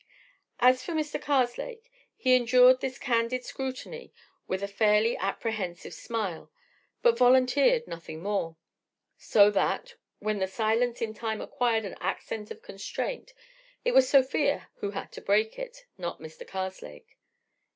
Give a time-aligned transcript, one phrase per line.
[0.59, 1.21] As for Mr.
[1.21, 4.11] Karslake, he endured this candid scrutiny
[4.47, 6.49] with a faintly apprehensive smile,
[7.03, 8.57] but volunteered nothing more;
[9.15, 13.35] so that, when the silence in time acquired an accent of constraint,
[13.85, 16.47] it was Sofia who had to break it, not Mr.
[16.47, 17.19] Karslake.